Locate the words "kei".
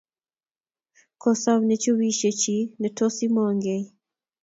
3.63-3.83